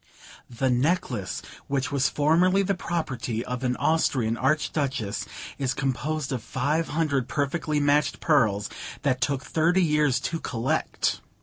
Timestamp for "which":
1.67-1.91